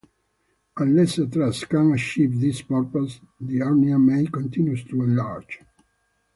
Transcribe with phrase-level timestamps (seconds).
[0.77, 5.61] Unless a truss can achieve this purpose, the hernia may continue to enlarge.